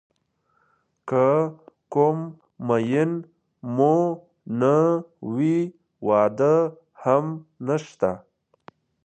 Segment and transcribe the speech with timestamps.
[1.09, 1.25] که
[1.93, 2.17] کوم
[2.67, 3.11] مېن
[3.75, 3.95] مو
[4.59, 4.75] نه
[5.33, 5.57] وي
[6.07, 6.55] واده
[7.03, 7.25] هم
[7.67, 8.11] نشته.